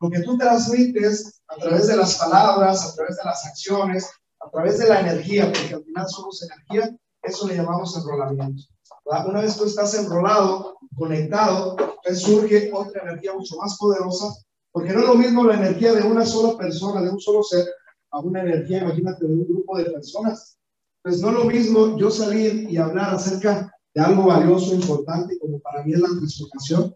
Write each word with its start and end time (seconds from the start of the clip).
lo 0.00 0.10
que 0.10 0.20
tú 0.20 0.38
transmites 0.38 1.42
a 1.48 1.56
través 1.56 1.86
de 1.86 1.96
las 1.96 2.16
palabras, 2.16 2.84
a 2.84 2.94
través 2.94 3.16
de 3.16 3.24
las 3.24 3.46
acciones, 3.46 4.10
a 4.40 4.50
través 4.50 4.78
de 4.78 4.88
la 4.88 5.00
energía, 5.00 5.52
porque 5.52 5.74
al 5.74 5.84
final 5.84 6.08
somos 6.08 6.42
energía, 6.42 6.96
eso 7.22 7.46
le 7.46 7.56
llamamos 7.56 7.96
enrolamiento. 7.96 8.62
Una 9.04 9.40
vez 9.40 9.56
tú 9.56 9.64
estás 9.64 9.94
enrolado, 9.94 10.76
conectado, 10.96 11.76
entonces 11.78 12.22
surge 12.22 12.70
otra 12.72 13.02
energía 13.02 13.34
mucho 13.34 13.56
más 13.56 13.76
poderosa, 13.76 14.26
porque 14.72 14.92
no 14.92 15.00
es 15.00 15.06
lo 15.06 15.14
mismo 15.14 15.44
la 15.44 15.54
energía 15.54 15.92
de 15.92 16.02
una 16.02 16.24
sola 16.24 16.56
persona, 16.56 17.02
de 17.02 17.10
un 17.10 17.20
solo 17.20 17.42
ser, 17.42 17.66
a 18.12 18.20
una 18.20 18.40
energía, 18.40 18.82
imagínate, 18.82 19.26
de 19.26 19.34
un 19.34 19.44
grupo 19.44 19.76
de 19.76 19.84
personas. 19.84 20.58
Pues 21.02 21.20
no 21.20 21.28
es 21.28 21.34
lo 21.34 21.44
mismo 21.44 21.98
yo 21.98 22.10
salir 22.10 22.70
y 22.70 22.76
hablar 22.76 23.14
acerca 23.14 23.72
de 23.94 24.00
algo 24.00 24.24
valioso, 24.24 24.74
importante, 24.74 25.38
como 25.38 25.58
para 25.60 25.82
mí 25.82 25.92
es 25.92 26.00
la 26.00 26.08
transformación, 26.08 26.94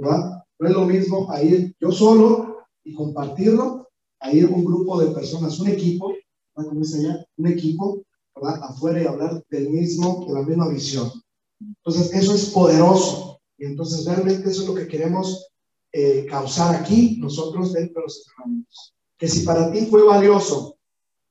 ¿verdad? 0.00 0.42
No 0.58 0.68
es 0.68 0.74
lo 0.74 0.84
mismo 0.86 1.30
a 1.30 1.42
ir 1.42 1.74
yo 1.80 1.92
solo 1.92 2.64
y 2.84 2.94
compartirlo, 2.94 3.88
a 4.20 4.32
ir 4.32 4.46
un 4.46 4.64
grupo 4.64 5.00
de 5.00 5.10
personas, 5.12 5.58
un 5.60 5.68
equipo, 5.68 6.08
¿verdad? 6.54 6.68
Como 6.68 6.80
dice 6.80 6.98
allá, 6.98 7.26
un 7.36 7.46
equipo, 7.46 8.02
¿verdad? 8.34 8.60
Afuera 8.62 9.02
y 9.02 9.06
hablar 9.06 9.44
del 9.50 9.70
mismo, 9.70 10.24
de 10.26 10.34
la 10.34 10.42
misma 10.42 10.68
visión. 10.68 11.10
Entonces, 11.60 12.12
eso 12.14 12.34
es 12.34 12.46
poderoso. 12.46 13.40
Y 13.58 13.66
entonces, 13.66 14.06
realmente 14.06 14.50
eso 14.50 14.62
es 14.62 14.68
lo 14.68 14.74
que 14.74 14.88
queremos 14.88 15.48
eh, 15.92 16.26
causar 16.28 16.74
aquí 16.74 17.18
nosotros 17.20 17.72
dentro 17.72 18.00
de 18.00 18.06
los 18.06 18.18
entrenamientos. 18.18 18.94
Que 19.18 19.28
si 19.28 19.44
para 19.44 19.70
ti 19.70 19.86
fue 19.86 20.02
valioso, 20.04 20.76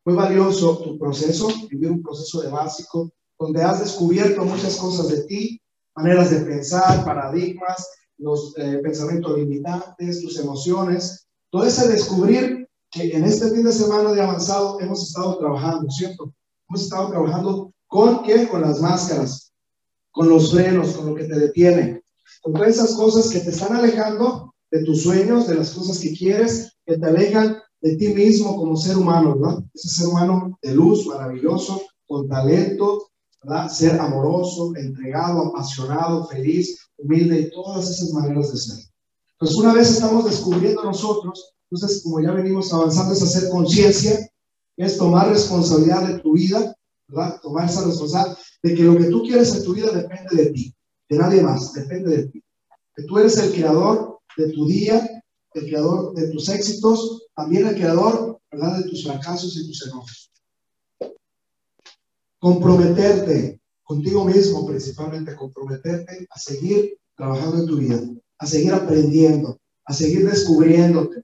fue 0.03 0.13
valioso 0.13 0.77
tu 0.79 0.97
proceso, 0.97 1.47
vivir 1.69 1.91
un 1.91 2.03
proceso 2.03 2.41
de 2.41 2.49
básico, 2.49 3.11
donde 3.39 3.63
has 3.63 3.79
descubierto 3.79 4.43
muchas 4.45 4.75
cosas 4.77 5.09
de 5.09 5.23
ti, 5.23 5.61
maneras 5.95 6.29
de 6.29 6.41
pensar, 6.41 7.03
paradigmas, 7.03 7.87
los 8.19 8.53
eh, 8.57 8.79
pensamientos 8.83 9.37
limitantes, 9.37 10.21
tus 10.21 10.37
emociones, 10.39 11.27
todo 11.49 11.63
ese 11.65 11.87
descubrir 11.87 12.67
que 12.91 13.15
en 13.15 13.23
este 13.23 13.49
fin 13.51 13.63
de 13.63 13.71
semana 13.71 14.11
de 14.13 14.21
avanzado 14.21 14.79
hemos 14.79 15.07
estado 15.07 15.37
trabajando, 15.37 15.89
¿cierto? 15.89 16.33
Hemos 16.67 16.83
estado 16.83 17.09
trabajando 17.09 17.73
con 17.87 18.23
qué? 18.23 18.47
Con 18.47 18.61
las 18.61 18.81
máscaras, 18.81 19.51
con 20.11 20.29
los 20.29 20.51
frenos, 20.51 20.93
con 20.93 21.07
lo 21.07 21.15
que 21.15 21.25
te 21.25 21.39
detiene, 21.39 22.03
con 22.41 22.53
todas 22.53 22.69
esas 22.69 22.95
cosas 22.95 23.29
que 23.31 23.39
te 23.39 23.49
están 23.49 23.75
alejando 23.75 24.53
de 24.71 24.83
tus 24.83 25.03
sueños, 25.03 25.47
de 25.47 25.55
las 25.55 25.71
cosas 25.71 25.99
que 25.99 26.13
quieres, 26.13 26.77
que 26.85 26.97
te 26.97 27.05
alejan 27.05 27.57
de 27.81 27.95
ti 27.95 28.09
mismo 28.09 28.57
como 28.57 28.75
ser 28.75 28.97
humano, 28.97 29.35
¿verdad? 29.35 29.63
Ese 29.73 29.89
ser 29.89 30.07
humano 30.07 30.59
de 30.61 30.75
luz, 30.75 31.05
maravilloso, 31.07 31.81
con 32.05 32.27
talento, 32.27 33.08
Ser 33.69 33.99
amoroso, 33.99 34.75
entregado, 34.75 35.47
apasionado, 35.47 36.27
feliz, 36.27 36.77
humilde 36.97 37.39
y 37.39 37.51
todas 37.51 37.89
esas 37.89 38.11
maneras 38.11 38.51
de 38.51 38.57
ser. 38.57 38.85
Pues 39.37 39.55
una 39.55 39.73
vez 39.73 39.89
estamos 39.89 40.25
descubriendo 40.25 40.83
nosotros, 40.83 41.53
entonces 41.71 42.03
como 42.03 42.19
ya 42.19 42.31
venimos 42.31 42.73
avanzando 42.73 43.13
es 43.13 43.23
hacer 43.23 43.49
conciencia, 43.49 44.29
es 44.75 44.97
tomar 44.97 45.29
responsabilidad 45.29 46.05
de 46.05 46.19
tu 46.19 46.33
vida, 46.33 46.75
¿verdad? 47.07 47.39
Tomar 47.41 47.69
esa 47.69 47.85
responsabilidad 47.85 48.37
de 48.61 48.75
que 48.75 48.83
lo 48.83 48.97
que 48.97 49.05
tú 49.05 49.23
quieres 49.23 49.55
en 49.55 49.63
tu 49.63 49.73
vida 49.73 49.91
depende 49.91 50.35
de 50.35 50.51
ti, 50.51 50.75
de 51.07 51.17
nadie 51.17 51.41
más, 51.41 51.71
depende 51.71 52.17
de 52.17 52.27
ti. 52.27 52.43
Que 52.93 53.03
tú 53.03 53.19
eres 53.19 53.37
el 53.37 53.53
creador 53.53 54.19
de 54.35 54.51
tu 54.51 54.67
día, 54.67 55.23
el 55.53 55.65
creador 55.65 56.13
de 56.13 56.27
tus 56.27 56.49
éxitos, 56.49 57.27
también 57.33 57.67
el 57.67 57.75
creador, 57.75 58.41
¿verdad? 58.51 58.79
De 58.79 58.89
tus 58.89 59.05
fracasos 59.05 59.55
y 59.55 59.65
tus 59.65 59.87
enojos 59.87 60.29
comprometerte 62.39 63.59
contigo 63.83 64.23
mismo, 64.25 64.65
principalmente 64.65 65.35
comprometerte 65.35 66.27
a 66.29 66.39
seguir 66.39 66.97
trabajando 67.15 67.57
en 67.57 67.65
tu 67.65 67.77
vida, 67.77 67.99
a 68.37 68.45
seguir 68.45 68.73
aprendiendo, 68.73 69.59
a 69.85 69.93
seguir 69.93 70.29
descubriéndote, 70.29 71.23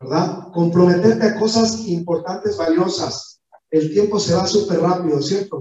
¿verdad? 0.00 0.48
Comprometerte 0.52 1.24
a 1.24 1.38
cosas 1.38 1.86
importantes, 1.86 2.56
valiosas. 2.56 3.40
El 3.70 3.92
tiempo 3.92 4.20
se 4.20 4.34
va 4.34 4.46
súper 4.46 4.80
rápido, 4.80 5.20
¿cierto? 5.20 5.60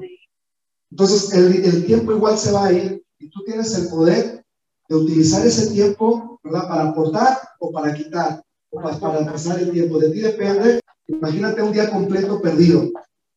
Entonces, 0.92 1.34
el, 1.34 1.66
el, 1.66 1.86
tiempo 1.86 2.12
igual 2.12 2.38
se 2.38 2.52
va 2.52 2.66
a 2.66 2.74
ir 2.74 3.04
y 3.18 3.30
tú 3.30 3.44
tienes 3.46 3.74
el 3.76 3.88
poder 3.88 4.46
de 4.90 4.96
utilizar 4.96 5.46
ese 5.48 5.72
tiempo, 5.72 6.40
¿verdad? 6.44 6.68
Para 6.68 6.90
aportar 6.90 7.38
o 7.60 7.72
para 7.72 7.96
quitar, 7.96 8.44
o 8.70 8.82
para, 8.82 9.00
para 9.00 9.26
pasar 9.26 9.60
el 9.60 9.72
tiempo. 9.72 9.98
De 9.98 10.10
ti 10.10 10.20
depende. 10.20 10.82
Imagínate 11.08 11.64
un 11.64 11.72
día 11.72 11.90
completo 11.90 12.40
perdido. 12.42 12.92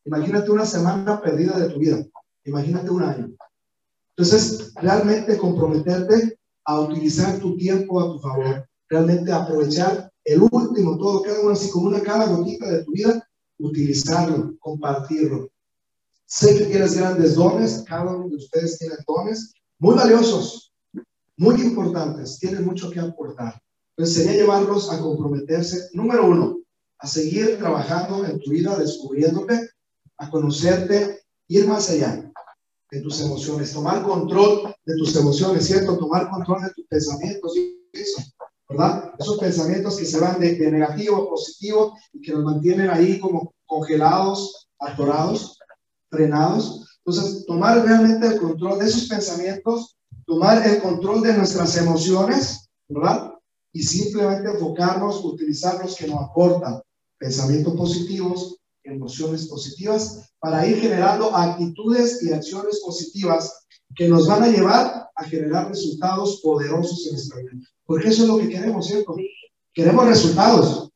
Imagínate 0.06 0.50
una 0.50 0.64
semana 0.64 1.20
perdida 1.20 1.58
de 1.58 1.68
tu 1.68 1.80
vida. 1.80 2.04
Imagínate 2.44 2.90
un 2.90 3.02
año. 3.02 3.36
Entonces, 4.16 4.72
realmente 4.76 5.36
comprometerte 5.36 6.38
a 6.64 6.80
utilizar 6.80 7.38
tu 7.38 7.56
tiempo 7.56 8.00
a 8.00 8.12
tu 8.12 8.18
favor. 8.20 8.66
Realmente 8.88 9.32
aprovechar 9.32 10.10
el 10.24 10.42
último, 10.50 10.96
todo, 10.96 11.22
cada 11.22 11.40
uno 11.40 11.50
así 11.50 11.70
como 11.70 11.88
una 11.88 12.00
cada 12.00 12.26
gotita 12.26 12.70
de 12.70 12.84
tu 12.84 12.92
vida, 12.92 13.28
utilizarlo, 13.58 14.56
compartirlo. 14.60 15.48
Sé 16.24 16.56
que 16.56 16.66
tienes 16.66 16.96
grandes 16.96 17.34
dones, 17.34 17.84
cada 17.86 18.16
uno 18.16 18.28
de 18.28 18.36
ustedes 18.36 18.78
tiene 18.78 18.96
dones 19.06 19.54
muy 19.78 19.94
valiosos, 19.94 20.72
muy 21.36 21.60
importantes, 21.60 22.38
tienen 22.38 22.64
mucho 22.64 22.90
que 22.90 23.00
aportar. 23.00 23.60
Entonces 23.96 24.16
sería 24.16 24.42
llevarlos 24.42 24.90
a 24.92 25.00
comprometerse, 25.00 25.90
número 25.92 26.26
uno, 26.26 26.58
a 26.98 27.06
seguir 27.06 27.58
trabajando 27.58 28.24
en 28.24 28.40
tu 28.40 28.50
vida, 28.50 28.76
descubriéndote, 28.76 29.68
a 30.18 30.30
conocerte, 30.30 31.20
ir 31.48 31.66
más 31.66 31.90
allá 31.90 32.32
de 32.90 33.00
tus 33.00 33.20
emociones, 33.20 33.72
tomar 33.72 34.02
control 34.02 34.74
de 34.84 34.96
tus 34.96 35.16
emociones, 35.16 35.66
¿cierto? 35.66 35.98
Tomar 35.98 36.30
control 36.30 36.62
de 36.62 36.70
tus 36.70 36.86
pensamientos, 36.86 37.52
eso, 37.92 38.22
¿verdad? 38.68 39.12
Esos 39.18 39.38
pensamientos 39.38 39.96
que 39.96 40.04
se 40.04 40.20
van 40.20 40.38
de, 40.40 40.70
negativo 40.70 41.16
a 41.16 41.28
positivo 41.28 41.96
y 42.12 42.20
que 42.20 42.32
nos 42.32 42.44
mantienen 42.44 42.90
ahí 42.90 43.18
como 43.18 43.52
congelados, 43.66 44.68
atorados, 44.78 45.58
frenados. 46.10 46.98
Entonces, 47.04 47.44
tomar 47.46 47.84
realmente 47.84 48.26
el 48.26 48.40
control 48.40 48.78
de 48.78 48.86
esos 48.86 49.08
pensamientos, 49.08 49.96
tomar 50.24 50.66
el 50.66 50.80
control 50.80 51.22
de 51.22 51.34
nuestras 51.34 51.76
emociones, 51.76 52.68
¿verdad? 52.88 53.32
Y 53.72 53.82
simplemente 53.82 54.50
enfocarnos, 54.50 55.24
utilizar 55.24 55.82
los 55.82 55.96
que 55.96 56.06
nos 56.06 56.22
aportan 56.22 56.80
pensamientos 57.18 57.74
positivos, 57.74 58.56
emociones 58.86 59.46
positivas 59.46 60.30
para 60.38 60.66
ir 60.66 60.80
generando 60.80 61.34
actitudes 61.34 62.22
y 62.22 62.32
acciones 62.32 62.80
positivas 62.84 63.66
que 63.94 64.08
nos 64.08 64.26
van 64.26 64.44
a 64.44 64.48
llevar 64.48 65.08
a 65.14 65.24
generar 65.24 65.68
resultados 65.68 66.40
poderosos 66.42 67.06
en 67.06 67.12
nuestra 67.12 67.40
vida. 67.40 67.52
Porque 67.84 68.08
eso 68.08 68.22
es 68.22 68.28
lo 68.28 68.38
que 68.38 68.48
queremos, 68.48 68.86
¿cierto? 68.86 69.14
Queremos 69.72 70.06
resultados. 70.06 70.90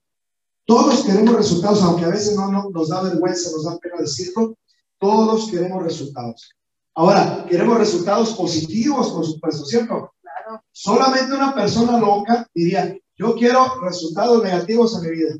Todos 0.67 1.05
queremos 1.05 1.35
resultados, 1.35 1.83
aunque 1.83 2.05
a 2.05 2.11
veces 2.11 2.37
no, 2.37 2.51
no, 2.51 2.71
nos 2.71 2.89
da 2.89 3.03
vergüenza, 3.03 3.51
nos 3.51 3.65
da 3.65 3.79
pena 3.79 3.97
decirlo. 3.99 4.57
Todos 4.99 5.51
queremos 5.51 5.83
resultados. 5.83 6.51
Ahora, 6.95 7.47
queremos 7.49 7.79
resultados 7.79 8.35
positivos, 8.35 9.11
por 9.11 9.25
supuesto, 9.25 9.65
¿cierto? 9.65 10.13
Claro. 10.21 10.63
Solamente 10.71 11.35
una 11.35 11.55
persona 11.55 11.99
loca 11.99 12.47
diría, 12.55 12.97
yo 13.17 13.35
quiero 13.35 13.81
resultados 13.81 14.43
negativos 14.43 14.97
en 14.97 15.11
mi 15.11 15.17
vida. 15.17 15.35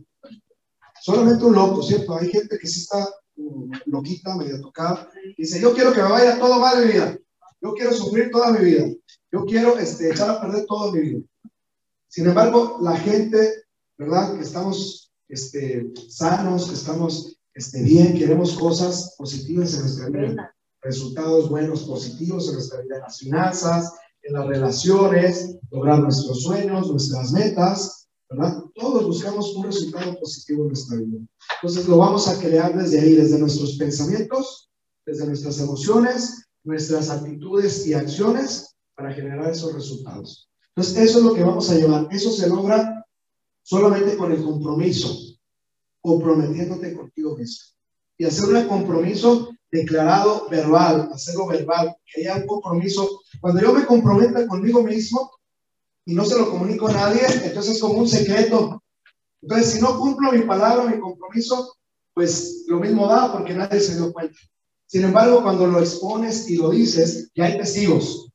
Solamente 1.03 1.45
un 1.45 1.55
loco, 1.55 1.83
¿cierto? 1.83 2.17
Hay 2.17 2.29
gente 2.29 2.59
que 2.59 2.67
sí 2.67 2.81
está 2.81 3.09
mm, 3.37 3.73
loquita, 3.87 4.37
medio 4.37 4.61
tocada. 4.61 5.11
Dice, 5.37 5.61
yo 5.61 5.75
quiero 5.75 5.93
que 5.93 6.03
me 6.03 6.11
vaya 6.11 6.39
todo 6.39 6.59
mal 6.59 6.85
mi 6.85 6.93
vida. 6.93 7.19
Yo 7.61 7.75
quiero 7.75 7.93
sufrir 7.93 8.31
toda 8.31 8.53
mi 8.53 8.65
vida. 8.65 8.87
Yo 9.33 9.45
quiero 9.45 9.79
este, 9.79 10.11
echar 10.11 10.31
a 10.31 10.41
perder 10.41 10.67
toda 10.67 10.93
mi 10.93 11.01
vida. 11.01 11.21
Sin 12.09 12.27
embargo, 12.27 12.79
la 12.83 12.97
gente, 12.97 13.65
¿verdad? 13.97 14.37
Que 14.37 14.43
estamos 14.43 15.13
este, 15.29 15.93
sanos, 16.09 16.69
que 16.69 16.75
estamos 16.75 17.39
este, 17.55 17.83
bien, 17.83 18.19
queremos 18.19 18.55
cosas 18.59 19.15
positivas 19.17 19.75
en 19.75 19.81
nuestra 19.81 20.09
vida. 20.09 20.55
Resultados 20.83 21.51
buenos, 21.51 21.85
positivos 21.85 22.49
en 22.49 22.55
nuestra 22.55 22.81
vida, 22.81 22.97
en 22.97 23.03
las 23.03 23.19
finanzas, 23.19 23.95
en 24.23 24.33
las 24.33 24.47
relaciones, 24.47 25.57
lograr 25.71 26.01
nuestros 26.01 26.43
sueños, 26.43 26.91
nuestras 26.91 27.33
metas. 27.33 28.09
¿verdad? 28.31 28.63
Todos 28.81 29.05
buscamos 29.05 29.55
un 29.55 29.65
resultado 29.65 30.19
positivo 30.19 30.63
en 30.63 30.69
nuestra 30.69 30.97
vida. 30.97 31.19
Entonces 31.57 31.87
lo 31.87 31.99
vamos 31.99 32.27
a 32.29 32.39
crear 32.41 32.75
desde 32.75 32.99
ahí, 32.99 33.13
desde 33.15 33.39
nuestros 33.39 33.77
pensamientos, 33.77 34.71
desde 35.05 35.27
nuestras 35.27 35.61
emociones, 35.61 36.47
nuestras 36.65 37.11
actitudes 37.11 37.87
y 37.87 37.93
acciones 37.93 38.75
para 38.95 39.13
generar 39.13 39.51
esos 39.51 39.75
resultados. 39.75 40.49
Entonces 40.75 41.11
eso 41.11 41.19
es 41.19 41.25
lo 41.25 41.35
que 41.35 41.45
vamos 41.45 41.69
a 41.71 41.75
llevar. 41.75 42.09
Eso 42.11 42.33
se 42.33 42.49
logra 42.49 43.07
solamente 43.63 44.17
con 44.17 44.33
el 44.33 44.43
compromiso, 44.43 45.15
comprometiéndote 46.01 46.97
contigo 46.97 47.37
mismo. 47.37 47.67
Y 48.17 48.25
hacer 48.25 48.49
un 48.49 48.67
compromiso 48.67 49.51
declarado 49.71 50.49
verbal, 50.49 51.11
hacerlo 51.13 51.47
verbal, 51.47 51.95
haya 52.17 52.37
un 52.37 52.47
compromiso. 52.47 53.21
Cuando 53.41 53.61
yo 53.61 53.75
me 53.75 53.85
comprometa 53.85 54.47
conmigo 54.47 54.83
mismo, 54.83 55.31
y 56.11 56.15
no 56.17 56.25
se 56.25 56.37
lo 56.37 56.51
comunico 56.51 56.89
a 56.89 56.93
nadie, 56.93 57.21
entonces 57.45 57.77
es 57.77 57.81
como 57.81 57.99
un 57.99 58.09
secreto. 58.09 58.83
Entonces, 59.43 59.75
si 59.75 59.81
no 59.81 59.97
cumplo 59.97 60.33
mi 60.33 60.41
palabra, 60.41 60.91
mi 60.91 60.99
compromiso, 60.99 61.77
pues 62.13 62.65
lo 62.67 62.81
mismo 62.81 63.07
da 63.07 63.33
porque 63.33 63.55
nadie 63.55 63.79
se 63.79 63.95
dio 63.95 64.13
cuenta. 64.13 64.37
Sin 64.87 65.05
embargo, 65.05 65.41
cuando 65.41 65.69
lo 65.69 65.79
expones 65.79 66.51
y 66.51 66.57
lo 66.57 66.71
dices, 66.71 67.31
ya 67.37 67.45
hay 67.45 67.57
testigos. 67.57 68.29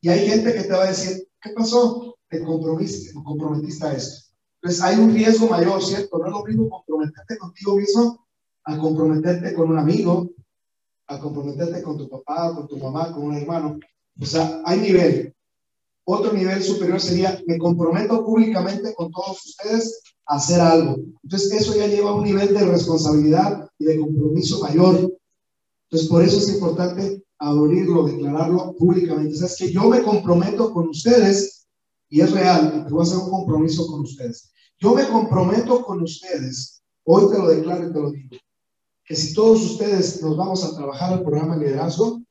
Y 0.00 0.08
hay 0.08 0.28
gente 0.28 0.52
que 0.54 0.64
te 0.64 0.72
va 0.72 0.82
a 0.82 0.88
decir, 0.88 1.28
¿qué 1.40 1.50
pasó? 1.50 2.16
Te 2.28 2.42
comprometiste, 2.42 3.12
te 3.12 3.22
comprometiste 3.22 3.86
a 3.86 3.92
esto. 3.92 4.34
Entonces 4.60 4.82
hay 4.82 4.98
un 4.98 5.14
riesgo 5.14 5.46
mayor, 5.46 5.80
¿cierto? 5.84 6.18
No 6.18 6.26
es 6.26 6.32
lo 6.32 6.44
mismo 6.44 6.68
comprometerte 6.68 7.38
contigo 7.38 7.76
mismo 7.76 8.26
a 8.64 8.76
comprometerte 8.76 9.54
con 9.54 9.70
un 9.70 9.78
amigo, 9.78 10.32
a 11.06 11.20
comprometerte 11.20 11.80
con 11.80 11.96
tu 11.96 12.08
papá, 12.08 12.52
con 12.56 12.66
tu 12.66 12.76
mamá, 12.76 13.12
con 13.12 13.22
un 13.22 13.36
hermano. 13.36 13.78
O 14.20 14.26
sea, 14.26 14.62
hay 14.64 14.80
nivel. 14.80 15.33
Otro 16.04 16.32
nivel 16.32 16.62
superior 16.62 17.00
sería, 17.00 17.40
me 17.46 17.58
comprometo 17.58 18.24
públicamente 18.24 18.94
con 18.94 19.10
todos 19.10 19.44
ustedes 19.46 20.02
a 20.26 20.36
hacer 20.36 20.60
algo. 20.60 20.96
Entonces, 21.22 21.52
eso 21.52 21.74
ya 21.74 21.86
lleva 21.86 22.10
a 22.10 22.14
un 22.14 22.24
nivel 22.24 22.52
de 22.52 22.66
responsabilidad 22.66 23.68
y 23.78 23.84
de 23.86 23.98
compromiso 23.98 24.60
mayor. 24.60 25.12
Entonces, 25.88 26.08
por 26.08 26.22
eso 26.22 26.38
es 26.38 26.48
importante 26.50 27.24
abrirlo, 27.38 28.04
declararlo 28.04 28.74
públicamente. 28.76 29.34
O 29.34 29.38
sea, 29.38 29.46
es 29.46 29.56
que 29.56 29.72
yo 29.72 29.88
me 29.88 30.02
comprometo 30.02 30.72
con 30.72 30.88
ustedes 30.88 31.64
y 32.08 32.20
es 32.20 32.30
real, 32.30 32.84
que 32.86 32.92
voy 32.92 33.00
a 33.00 33.02
hacer 33.02 33.18
un 33.18 33.30
compromiso 33.30 33.86
con 33.86 34.02
ustedes. 34.02 34.52
Yo 34.78 34.94
me 34.94 35.08
comprometo 35.08 35.82
con 35.82 36.02
ustedes, 36.02 36.82
hoy 37.04 37.30
te 37.30 37.38
lo 37.38 37.48
declaro 37.48 37.88
y 37.88 37.92
te 37.92 38.00
lo 38.00 38.10
digo, 38.10 38.36
que 39.04 39.16
si 39.16 39.34
todos 39.34 39.62
ustedes 39.62 40.22
nos 40.22 40.36
vamos 40.36 40.64
a 40.64 40.76
trabajar 40.76 41.12
el 41.12 41.24
programa 41.24 41.56
de 41.56 41.66
liderazgo, 41.66 42.22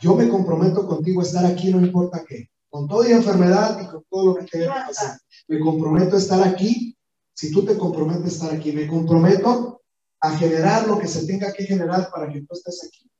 yo 0.00 0.14
me 0.16 0.28
comprometo 0.28 0.86
contigo 0.86 1.20
a 1.20 1.24
estar 1.24 1.46
aquí, 1.46 1.70
no 1.70 1.80
importa 1.80 2.24
qué, 2.28 2.48
con 2.72 2.88
toda 2.88 3.10
enfermedad 3.10 3.78
y 3.82 3.86
con 3.86 4.02
todo 4.08 4.26
lo 4.28 4.34
que 4.36 4.46
tenga 4.46 4.72
que 4.72 4.94
pasar. 4.94 5.18
Me 5.46 5.60
comprometo 5.60 6.16
a 6.16 6.18
estar 6.18 6.42
aquí, 6.42 6.96
si 7.34 7.52
tú 7.52 7.66
te 7.66 7.76
comprometes 7.76 8.24
a 8.24 8.28
estar 8.28 8.54
aquí, 8.54 8.72
me 8.72 8.86
comprometo 8.86 9.82
a 10.20 10.38
generar 10.38 10.88
lo 10.88 10.98
que 10.98 11.06
se 11.06 11.26
tenga 11.26 11.52
que 11.52 11.64
generar 11.64 12.10
para 12.10 12.32
que 12.32 12.40
tú 12.40 12.46
estés 12.52 12.88
aquí. 12.88 13.10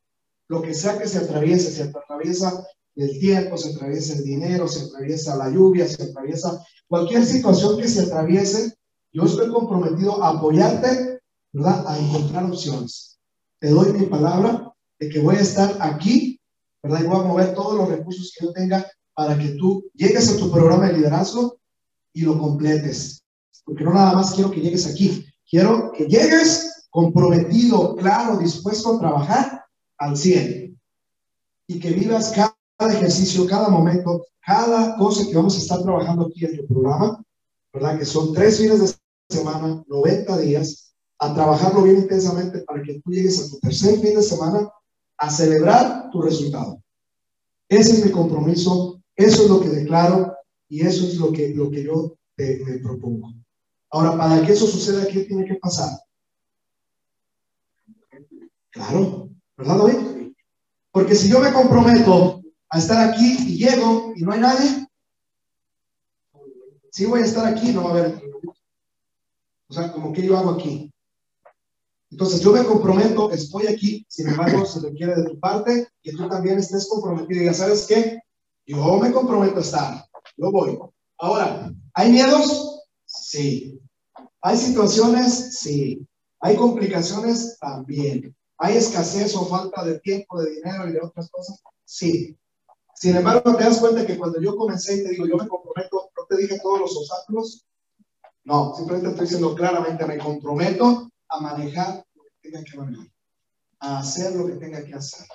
Lo 0.49 0.63
que 0.63 0.73
sea 0.73 0.99
que 0.99 1.07
se 1.07 1.19
atraviese, 1.19 1.71
se 1.71 1.83
atraviesa 1.83 2.67
el 2.97 3.21
tiempo, 3.21 3.59
se 3.59 3.75
atraviesa 3.75 4.15
el 4.15 4.25
dinero, 4.25 4.67
se 4.69 4.87
atraviesa 4.87 5.37
la 5.37 5.51
lluvia, 5.51 5.87
se 5.87 6.03
atraviesa 6.03 6.65
cualquier 6.89 7.27
situación 7.27 7.79
que 7.79 7.89
se 7.89 8.05
atraviese, 8.05 8.73
yo 9.13 9.25
estoy 9.25 9.51
comprometido 9.51 10.25
a 10.25 10.31
apoyarte, 10.31 11.21
¿verdad? 11.53 11.85
A 11.87 11.99
encontrar 11.99 12.47
opciones. 12.47 13.19
Te 13.59 13.69
doy 13.69 13.93
mi 13.93 14.07
palabra 14.07 14.73
de 14.99 15.11
que 15.11 15.21
voy 15.21 15.37
a 15.37 15.41
estar 15.41 15.77
aquí, 15.79 16.41
¿verdad? 16.83 17.03
Y 17.03 17.07
voy 17.07 17.21
a 17.21 17.25
mover 17.25 17.55
todos 17.55 17.75
los 17.77 17.91
recursos 17.91 18.33
que 18.35 18.47
yo 18.47 18.53
tenga 18.55 18.91
para 19.15 19.39
que 19.39 19.51
tú 19.51 19.85
llegues 19.95 20.31
a 20.31 20.39
tu 20.39 20.51
programa 20.51 20.89
de 20.89 20.95
liderazgo 20.95 21.59
y 22.13 22.23
lo 22.23 22.39
completes. 22.39 23.25
Porque 23.65 23.85
no 23.85 23.93
nada 23.93 24.15
más 24.15 24.35
quiero 24.35 24.51
que 24.51 24.61
llegues 24.61 24.87
aquí, 24.87 25.27
quiero 25.49 25.93
que 25.93 26.07
llegues 26.07 26.89
comprometido, 26.91 27.97
claro, 27.97 28.37
dispuesto 28.37 28.95
a 28.95 28.99
trabajar 28.99 29.65
al 29.99 30.17
100 30.17 30.79
y 31.69 31.81
que 31.81 31.91
vivas 31.91 32.33
cada 32.33 32.93
ejercicio, 32.93 33.47
cada 33.47 33.69
momento, 33.69 34.25
cada 34.45 34.97
cosa 34.97 35.27
que 35.27 35.35
vamos 35.35 35.55
a 35.55 35.59
estar 35.59 35.83
trabajando 35.83 36.27
aquí 36.27 36.45
en 36.45 36.57
tu 36.57 36.67
programa, 36.67 37.23
¿verdad? 37.73 37.99
Que 37.99 38.05
son 38.05 38.35
tres 38.35 38.59
fines 38.59 38.81
de 38.81 38.95
semana, 39.31 39.83
90 39.87 40.39
días, 40.39 40.93
a 41.19 41.33
trabajarlo 41.33 41.83
bien 41.83 41.99
intensamente 41.99 42.61
para 42.61 42.83
que 42.83 43.01
tú 43.01 43.11
llegues 43.11 43.41
a 43.41 43.51
tu 43.51 43.61
tercer 43.61 44.01
fin 44.01 44.17
de 44.17 44.23
semana 44.23 44.69
a 45.19 45.31
celebrar 45.31 46.11
tu 46.11 46.21
resultado. 46.21 46.83
Ese 47.69 47.93
es 47.93 48.05
mi 48.05 48.11
compromiso, 48.11 48.92
eso 49.17 49.43
es 49.43 49.49
lo 49.49 49.61
que 49.61 49.69
declaro 49.69 50.37
y 50.69 50.87
eso 50.87 51.05
es 51.05 51.17
lo 51.17 51.33
que, 51.33 51.49
lo 51.55 51.71
que 51.71 51.85
yo 51.85 52.17
te, 52.37 52.65
me 52.65 52.79
propongo. 52.79 53.33
Ahora, 53.91 54.17
para 54.17 54.45
que 54.45 54.53
eso 54.53 54.67
suceda, 54.67 55.07
¿qué 55.07 55.25
tiene 55.25 55.45
que 55.45 55.57
pasar? 55.57 55.91
Claro, 58.71 59.29
¿verdad, 59.57 59.79
David? 59.79 60.33
Porque 60.91 61.15
si 61.15 61.29
yo 61.31 61.41
me 61.41 61.53
comprometo 61.53 62.43
a 62.71 62.79
estar 62.79 63.09
aquí 63.09 63.37
y 63.47 63.59
llego 63.59 64.13
y 64.17 64.23
no 64.23 64.33
hay 64.33 64.41
nadie, 64.41 64.89
si 66.91 67.07
voy 67.07 67.21
a 67.21 67.25
estar 67.25 67.47
aquí, 67.47 67.73
no 67.73 67.85
va 67.85 67.91
a 67.91 67.93
haber 67.93 68.23
O 69.69 69.75
sea, 69.75 69.93
como 69.93 70.13
que 70.13 70.27
yo 70.27 70.37
hago 70.37 70.51
aquí. 70.51 70.91
Entonces 72.11 72.41
yo 72.43 72.53
me 72.53 72.65
comprometo, 72.65 73.31
estoy 73.31 73.67
aquí, 73.67 74.05
sin 74.07 74.29
embargo 74.29 74.67
se 74.67 74.81
requiere 74.81 75.15
de 75.15 75.25
tu 75.25 75.41
parte 75.41 75.89
que 76.03 76.13
tú 76.13 76.29
también 76.29 76.59
estés 76.59 76.87
comprometido 76.87 77.43
y 77.51 77.55
sabes 77.55 77.87
qué, 77.87 78.21
yo 78.67 78.99
me 78.99 79.13
comprometo 79.13 79.59
a 79.59 79.61
estar, 79.61 80.09
yo 80.37 80.51
voy. 80.51 80.79
Ahora, 81.19 81.73
¿hay 81.95 82.11
miedos? 82.11 82.85
Sí. 83.05 83.81
¿Hay 84.41 84.57
situaciones? 84.57 85.59
Sí. 85.59 86.07
¿Hay 86.41 86.57
complicaciones? 86.57 87.59
También. 87.59 88.35
¿Hay 88.59 88.77
escasez 88.77 89.35
o 89.37 89.47
falta 89.47 89.85
de 89.85 90.01
tiempo, 90.01 90.41
de 90.41 90.53
dinero 90.53 90.89
y 90.89 90.93
de 90.93 91.01
otras 91.01 91.31
cosas? 91.31 91.63
Sí. 91.85 92.37
Sin 92.95 93.17
embargo, 93.17 93.57
te 93.57 93.65
das 93.65 93.79
cuenta 93.79 94.07
que 94.07 94.17
cuando 94.17 94.41
yo 94.41 94.57
comencé 94.57 94.97
y 94.97 95.03
te 95.05 95.11
digo, 95.11 95.27
yo 95.27 95.37
me 95.37 95.49
comprometo, 95.49 96.11
no 96.17 96.25
te 96.29 96.37
dije 96.37 96.61
todos 96.61 96.81
los 96.81 96.97
obstáculos. 96.97 97.67
No, 98.45 98.75
simplemente 98.75 99.11
estoy 99.11 99.27
diciendo 99.27 99.55
claramente, 99.55 100.07
me 100.07 100.19
comprometo 100.19 101.11
a 101.29 101.41
manejar 101.41 102.05
lo 102.15 102.23
que 102.25 102.51
tenga 102.51 102.65
que 102.65 102.77
manejar, 102.77 103.07
a 103.81 103.99
hacer 103.99 104.35
lo 104.35 104.47
que 104.47 104.55
tenga 104.55 104.85
que 104.85 104.95
hacer. 104.95 105.27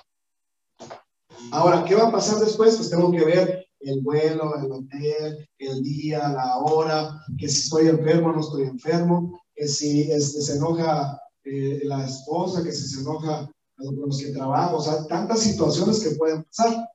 Ahora, 1.52 1.86
¿qué 1.86 1.96
va 1.96 2.08
a 2.08 2.12
pasar 2.12 2.40
después? 2.40 2.76
Pues 2.76 2.90
tengo 2.90 3.12
que 3.12 3.24
ver 3.24 3.68
el 3.80 4.02
vuelo, 4.02 4.56
el 4.56 4.72
hotel, 4.72 5.48
el 5.58 5.84
día, 5.84 6.28
la 6.30 6.58
hora, 6.58 7.22
que 7.38 7.48
si 7.48 7.62
estoy 7.62 7.88
enfermo 7.88 8.30
o 8.30 8.34
no 8.34 8.42
estoy 8.42 8.64
enfermo, 8.64 9.40
que 9.56 9.68
si 9.68 10.12
este, 10.12 10.42
se 10.42 10.58
enoja 10.58 11.20
eh, 11.44 11.82
la 11.84 12.06
esposa, 12.06 12.64
que 12.64 12.72
si 12.72 12.88
se 12.88 13.02
enoja 13.02 13.50
los 13.78 14.18
que 14.18 14.32
trabajo, 14.32 14.78
o 14.78 14.82
sea, 14.82 15.06
tantas 15.06 15.40
situaciones 15.40 16.00
que 16.00 16.16
pueden 16.16 16.44
pasar. 16.44 16.88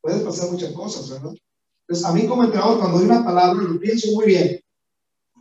Pueden 0.00 0.24
pasar 0.24 0.50
muchas 0.50 0.72
cosas, 0.72 1.10
¿verdad? 1.10 1.34
Entonces, 1.86 2.04
a 2.04 2.12
mí 2.12 2.26
como 2.26 2.44
entrenador, 2.44 2.78
cuando 2.78 2.98
doy 2.98 3.06
una 3.06 3.24
palabra, 3.24 3.62
lo 3.62 3.80
pienso 3.80 4.12
muy 4.12 4.26
bien. 4.26 4.60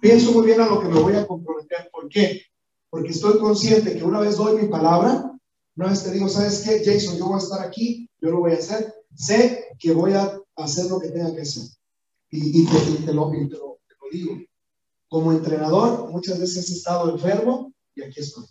Pienso 0.02 0.32
muy 0.32 0.46
bien 0.46 0.62
a 0.62 0.68
lo 0.68 0.80
que 0.80 0.88
me 0.88 1.00
voy 1.00 1.14
a 1.14 1.28
comprometer. 1.28 1.90
¿Por 1.92 2.08
qué? 2.10 2.42
Porque 2.90 3.10
estoy 3.10 3.38
consciente 3.40 3.96
que 3.96 4.04
una 4.04 4.22
vez 4.22 4.38
doy 4.38 4.62
mi 4.62 4.68
palabra, 4.68 5.32
una 5.76 5.90
vez 5.90 6.04
te 6.04 6.12
digo, 6.12 6.30
¿sabes 6.30 6.62
qué, 6.62 6.82
Jason? 6.84 7.18
Yo 7.18 7.26
voy 7.26 7.36
a 7.36 7.44
estar 7.44 7.62
aquí, 7.62 8.07
yo 8.20 8.32
lo 8.32 8.40
voy 8.40 8.52
a 8.54 8.56
hacer. 8.56 8.94
Sé 9.16 9.66
que 9.80 9.94
voy 9.94 10.14
a 10.14 10.40
hacer 10.56 10.86
lo 10.86 11.00
que 11.00 11.10
tenga 11.10 11.34
que 11.34 11.42
hacer. 11.42 11.64
Y, 12.30 12.66
te, 13.06 13.14
lo, 13.14 13.32
digo. 14.12 14.38
Como 15.08 15.32
entrenador, 15.32 16.12
muchas 16.12 16.40
veces 16.40 16.70
he 16.70 16.74
estado 16.74 17.10
enfermo 17.12 17.74
y 17.96 18.04
aquí 18.04 18.20
estoy. 18.20 18.46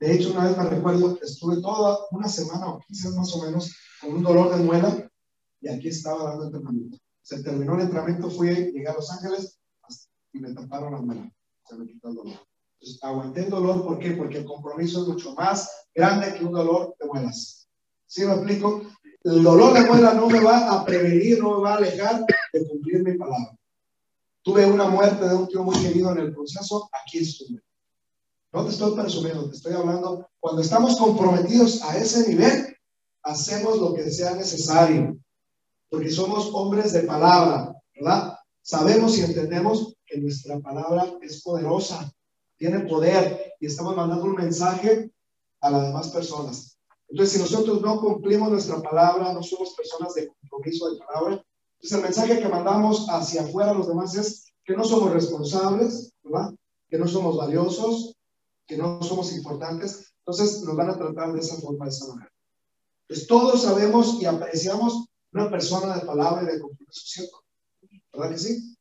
De 0.00 0.14
hecho, 0.14 0.30
una 0.30 0.44
vez 0.48 0.56
me 0.56 0.64
recuerdo, 0.64 1.18
estuve 1.22 1.60
toda 1.60 1.98
una 2.10 2.28
semana 2.28 2.70
o 2.70 2.80
quizás 2.86 3.14
más 3.14 3.32
o 3.34 3.42
menos 3.42 3.74
con 4.00 4.14
un 4.14 4.22
dolor 4.22 4.56
de 4.56 4.62
muela 4.62 5.10
y 5.60 5.68
aquí 5.68 5.88
estaba 5.88 6.30
dando 6.30 6.46
entrenamiento. 6.46 6.98
Se 7.22 7.42
terminó 7.42 7.74
el 7.74 7.82
entrenamiento, 7.82 8.30
fui, 8.30 8.48
llegué 8.48 8.86
a 8.86 8.94
Los 8.94 9.10
Ángeles 9.10 9.58
y 10.32 10.38
me 10.38 10.52
taparon 10.54 10.92
la 10.92 11.00
muela. 11.00 11.32
Se 11.68 11.76
me 11.76 11.86
quitó 11.86 12.08
el 12.08 12.14
dolor. 12.14 12.46
Entonces, 12.78 13.02
aguanté 13.02 13.44
el 13.44 13.50
dolor, 13.50 13.84
¿por 13.84 13.98
qué? 13.98 14.12
Porque 14.12 14.38
el 14.38 14.44
compromiso 14.44 15.02
es 15.02 15.08
mucho 15.08 15.34
más 15.34 15.88
grande 15.94 16.34
que 16.34 16.44
un 16.44 16.52
dolor 16.52 16.94
de 17.00 17.06
muelas. 17.06 17.65
¿Sí 18.06 18.24
me 18.24 18.34
explico? 18.34 18.82
El 19.24 19.42
dolor 19.42 19.74
de 19.74 19.84
muela 19.84 20.14
no 20.14 20.28
me 20.28 20.40
va 20.40 20.72
a 20.72 20.84
prevenir, 20.84 21.42
no 21.42 21.56
me 21.56 21.62
va 21.62 21.74
a 21.74 21.76
alejar 21.78 22.24
de 22.52 22.68
cumplir 22.68 23.02
mi 23.02 23.18
palabra. 23.18 23.58
Tuve 24.42 24.64
una 24.66 24.88
muerte 24.88 25.28
de 25.28 25.34
un 25.34 25.48
tío 25.48 25.64
muy 25.64 25.76
querido 25.82 26.12
en 26.12 26.18
el 26.18 26.32
proceso, 26.32 26.88
aquí 26.92 27.18
estuve. 27.18 27.60
No 28.52 28.64
te 28.64 28.70
estoy 28.70 28.94
presumiendo, 28.94 29.50
te 29.50 29.56
estoy 29.56 29.74
hablando. 29.74 30.28
Cuando 30.38 30.62
estamos 30.62 30.96
comprometidos 30.96 31.82
a 31.82 31.98
ese 31.98 32.28
nivel, 32.28 32.76
hacemos 33.24 33.78
lo 33.78 33.92
que 33.94 34.08
sea 34.08 34.34
necesario, 34.34 35.18
porque 35.90 36.10
somos 36.10 36.50
hombres 36.52 36.92
de 36.92 37.02
palabra, 37.02 37.74
¿verdad? 37.96 38.38
Sabemos 38.62 39.18
y 39.18 39.22
entendemos 39.22 39.96
que 40.06 40.20
nuestra 40.20 40.60
palabra 40.60 41.12
es 41.20 41.42
poderosa, 41.42 42.12
tiene 42.56 42.80
poder 42.80 43.54
y 43.58 43.66
estamos 43.66 43.96
mandando 43.96 44.24
un 44.24 44.36
mensaje 44.36 45.10
a 45.60 45.70
las 45.70 45.82
demás 45.82 46.08
personas. 46.10 46.75
Entonces, 47.08 47.34
si 47.34 47.40
nosotros 47.40 47.80
no 47.80 48.00
cumplimos 48.00 48.50
nuestra 48.50 48.80
palabra, 48.82 49.32
no 49.32 49.42
somos 49.42 49.74
personas 49.74 50.14
de 50.14 50.28
compromiso 50.28 50.90
de 50.90 50.98
palabra, 50.98 51.44
entonces 51.76 51.98
el 51.98 52.02
mensaje 52.02 52.40
que 52.40 52.48
mandamos 52.48 53.06
hacia 53.08 53.42
afuera 53.42 53.70
a 53.70 53.74
los 53.74 53.88
demás 53.88 54.14
es 54.16 54.52
que 54.64 54.76
no 54.76 54.84
somos 54.84 55.12
responsables, 55.12 56.12
¿verdad? 56.24 56.52
Que 56.88 56.98
no 56.98 57.06
somos 57.06 57.36
valiosos, 57.36 58.16
que 58.66 58.76
no 58.76 59.00
somos 59.02 59.32
importantes. 59.32 60.12
Entonces 60.20 60.62
nos 60.62 60.74
van 60.76 60.90
a 60.90 60.98
tratar 60.98 61.32
de 61.32 61.40
esa 61.40 61.56
forma, 61.56 61.84
de 61.84 61.90
esa 61.90 62.08
manera. 62.08 62.32
Pues 63.06 63.26
todos 63.26 63.62
sabemos 63.62 64.20
y 64.20 64.24
apreciamos 64.24 65.06
una 65.32 65.48
persona 65.48 65.96
de 65.96 66.06
palabra 66.06 66.42
y 66.42 66.46
de 66.46 66.60
compromiso, 66.60 67.02
¿cierto? 67.04 67.44
¿Verdad 68.12 68.30
que 68.30 68.38
sí? 68.38 68.76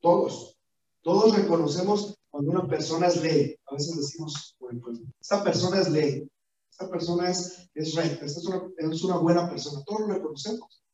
Todos. 0.00 0.56
Todos 1.02 1.34
reconocemos 1.34 2.14
cuando 2.30 2.50
una 2.50 2.66
persona 2.66 3.06
es 3.06 3.22
ley. 3.22 3.56
A 3.66 3.74
veces 3.74 3.96
decimos, 3.96 4.54
bueno, 4.60 4.80
pues, 4.82 4.98
esta 5.20 5.42
persona 5.42 5.80
es 5.80 5.88
ley. 5.90 6.28
Esta 6.78 6.92
persona 6.92 7.28
es, 7.28 7.68
es 7.74 7.94
recta. 7.96 8.24
Esta 8.24 8.38
es 8.38 8.46
una, 8.46 8.62
es 8.78 9.02
una 9.02 9.16
buena 9.16 9.50
persona. 9.50 9.82
Todos 9.84 10.02
lo 10.02 10.14
reconocemos. 10.14 10.84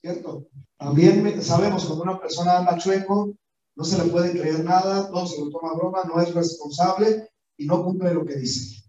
¿Cierto? 0.00 0.48
También 0.76 1.40
sabemos 1.40 1.84
cuando 1.84 2.02
una 2.02 2.18
persona 2.18 2.58
anda 2.58 2.78
chueco, 2.78 3.32
no 3.76 3.84
se 3.84 4.02
le 4.02 4.10
puede 4.10 4.32
creer 4.32 4.64
nada, 4.64 5.08
todo 5.08 5.26
se 5.26 5.40
lo 5.40 5.50
toma 5.50 5.74
broma, 5.74 6.02
no 6.04 6.20
es 6.20 6.34
responsable 6.34 7.28
y 7.56 7.66
no 7.66 7.84
cumple 7.84 8.12
lo 8.12 8.24
que 8.24 8.36
dice. 8.36 8.82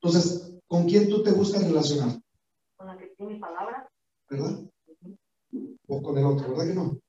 Entonces, 0.00 0.52
¿con 0.68 0.84
quién 0.84 1.08
tú 1.08 1.22
te 1.24 1.32
buscas 1.32 1.64
relacionar? 1.64 2.20
con 2.76 2.86
la 2.86 2.96
que 2.96 3.06
tiene 3.16 3.38
palabra. 3.38 3.88
¿Verdad? 4.28 4.60
O 5.88 6.02
con 6.02 6.18
el 6.18 6.24
otro, 6.24 6.50
¿verdad 6.50 6.66
que 6.66 6.74
no? 6.74 7.00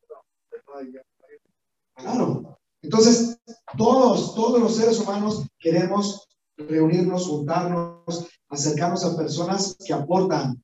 Claro. 1.95 2.57
Entonces, 2.81 3.38
todos, 3.77 4.34
todos 4.34 4.60
los 4.60 4.75
seres 4.75 5.00
humanos 5.00 5.45
queremos 5.60 6.27
reunirnos, 6.57 7.27
juntarnos, 7.27 8.29
acercarnos 8.55 9.05
a 9.05 9.15
personas 9.15 9.77
que 9.85 9.93
aportan, 9.93 10.62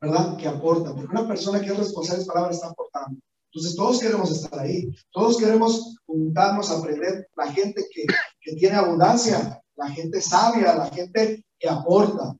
¿verdad? 0.00 0.36
Que 0.36 0.48
aportan. 0.48 0.94
Porque 0.94 1.12
una 1.12 1.28
persona 1.28 1.60
que 1.60 1.66
es 1.66 1.76
responsable 1.76 2.22
de 2.22 2.26
palabras 2.26 2.56
está 2.56 2.68
aportando. 2.68 3.20
Entonces, 3.52 3.76
todos 3.76 4.00
queremos 4.00 4.30
estar 4.30 4.58
ahí. 4.58 4.90
Todos 5.10 5.38
queremos 5.38 5.96
juntarnos, 6.06 6.70
aprender. 6.70 7.28
La 7.36 7.52
gente 7.52 7.86
que, 7.92 8.04
que 8.40 8.56
tiene 8.56 8.76
abundancia, 8.76 9.62
la 9.76 9.90
gente 9.90 10.20
sabia, 10.20 10.74
la 10.74 10.90
gente 10.90 11.44
que 11.58 11.68
aporta. 11.68 12.36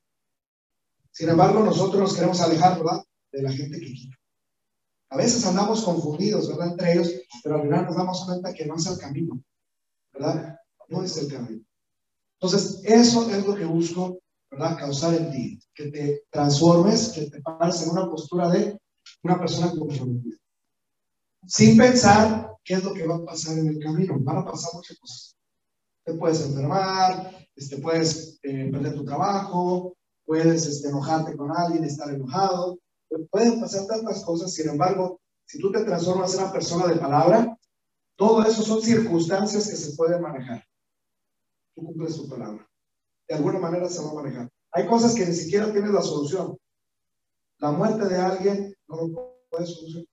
Sin 1.10 1.28
embargo, 1.28 1.60
nosotros 1.64 2.00
nos 2.00 2.14
queremos 2.14 2.40
alejar, 2.40 2.78
¿verdad? 2.78 3.02
De 3.32 3.42
la 3.42 3.52
gente 3.52 3.78
que 3.80 3.92
quita. 3.92 4.16
A 5.10 5.16
veces 5.16 5.44
andamos 5.46 5.82
confundidos, 5.82 6.48
¿verdad? 6.48 6.68
Entre 6.72 6.92
ellos, 6.92 7.12
pero 7.42 7.56
al 7.56 7.62
final 7.62 7.86
nos 7.86 7.96
damos 7.96 8.24
cuenta 8.26 8.52
que 8.52 8.66
no 8.66 8.76
es 8.76 8.86
el 8.86 8.98
camino, 8.98 9.42
¿verdad? 10.12 10.58
No 10.88 11.02
es 11.02 11.16
el 11.16 11.32
camino. 11.32 11.64
Entonces, 12.40 12.82
eso 12.84 13.30
es 13.30 13.46
lo 13.46 13.54
que 13.54 13.64
busco, 13.64 14.20
¿verdad? 14.50 14.78
Causar 14.78 15.14
en 15.14 15.30
ti, 15.30 15.60
que 15.74 15.90
te 15.90 16.24
transformes, 16.30 17.08
que 17.08 17.30
te 17.30 17.40
pares 17.40 17.82
en 17.82 17.90
una 17.90 18.08
postura 18.08 18.48
de 18.48 18.78
una 19.22 19.38
persona 19.38 19.70
comprometida. 19.70 20.36
Sin 21.46 21.76
pensar 21.76 22.56
qué 22.64 22.74
es 22.74 22.84
lo 22.84 22.92
que 22.92 23.06
va 23.06 23.16
a 23.16 23.24
pasar 23.24 23.58
en 23.58 23.68
el 23.68 23.78
camino. 23.78 24.16
Van 24.20 24.38
a 24.38 24.44
pasar 24.44 24.74
muchas 24.74 24.98
cosas. 24.98 25.36
Te 26.04 26.14
puedes 26.14 26.40
enfermar, 26.42 27.46
este, 27.54 27.78
puedes 27.78 28.38
eh, 28.42 28.68
perder 28.70 28.94
tu 28.94 29.04
trabajo, 29.04 29.96
puedes 30.24 30.66
este, 30.66 30.88
enojarte 30.88 31.36
con 31.36 31.50
alguien, 31.56 31.84
estar 31.84 32.12
enojado, 32.12 32.78
pueden 33.30 33.60
pasar 33.60 33.86
tantas 33.86 34.24
cosas, 34.24 34.52
sin 34.52 34.68
embargo, 34.68 35.20
si 35.46 35.58
tú 35.58 35.72
te 35.72 35.84
transformas 35.84 36.34
en 36.34 36.42
una 36.42 36.52
persona 36.52 36.86
de 36.86 36.96
palabra, 36.96 37.58
todo 38.16 38.42
eso 38.42 38.62
son 38.62 38.82
circunstancias 38.82 39.68
que 39.68 39.76
se 39.76 39.96
pueden 39.96 40.20
manejar. 40.20 40.62
Tú 41.74 41.86
cumples 41.86 42.16
tu 42.16 42.28
palabra. 42.28 42.67
De 43.28 43.34
alguna 43.34 43.58
manera 43.58 43.88
se 43.88 44.02
va 44.02 44.10
a 44.10 44.14
manejar. 44.14 44.50
Hay 44.72 44.86
cosas 44.86 45.14
que 45.14 45.26
ni 45.26 45.34
siquiera 45.34 45.70
tienes 45.72 45.90
la 45.90 46.02
solución. 46.02 46.58
La 47.58 47.70
muerte 47.72 48.08
de 48.08 48.16
alguien 48.16 48.74
no 48.86 48.96
lo 48.96 49.38
puedes 49.50 49.70
solucionar. 49.70 50.06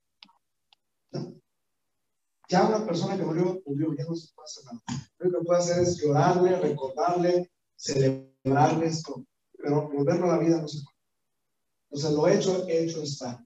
Ya 2.47 2.67
una 2.67 2.85
persona 2.85 3.17
que 3.17 3.23
murió, 3.23 3.61
murió, 3.65 3.93
ya 3.97 4.05
no 4.05 4.15
se 4.15 4.31
puede 4.33 4.45
hacer 4.45 4.65
nada. 4.65 4.81
Lo 5.17 5.31
que 5.31 5.45
puede 5.45 5.59
hacer 5.59 5.81
es 5.81 5.97
llorarle, 5.97 6.59
recordarle, 6.59 7.51
celebrarle 7.75 8.85
esto, 8.85 9.25
pero 9.57 9.89
volverlo 9.89 10.31
a 10.31 10.37
la 10.37 10.43
vida 10.43 10.61
no 10.61 10.67
se 10.67 10.83
puede. 10.83 10.95
Entonces, 11.89 12.11
lo 12.11 12.27
hecho, 12.27 12.65
hecho 12.67 13.01
está. 13.01 13.43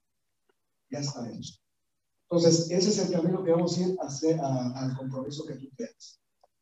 Ya 0.90 1.00
está 1.00 1.30
hecho. 1.30 1.54
Entonces, 2.24 2.70
ese 2.72 2.90
es 2.90 3.00
el 3.00 3.12
camino 3.12 3.44
que 3.44 3.52
vamos 3.52 3.78
a 3.78 3.82
ir 3.82 3.98
hacer 4.02 4.40
al 4.40 4.98
compromiso 4.98 5.46
que 5.46 5.56
tú 5.56 5.70
tienes. 5.78 6.19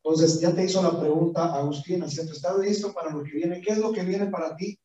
Entonces, 0.10 0.40
ya 0.40 0.56
te 0.56 0.64
hizo 0.64 0.82
la 0.82 0.98
pregunta, 0.98 1.54
Agustín, 1.54 2.10
¿cierto? 2.10 2.32
¿Estás 2.32 2.58
listo 2.60 2.94
para 2.94 3.12
lo 3.12 3.26
que 3.26 3.32
viene? 3.32 3.60
¿Qué 3.60 3.74
es 3.74 3.78
lo 3.78 3.92
que 3.92 4.06
viene 4.06 4.28
para 4.28 4.56
ti? 4.56 4.80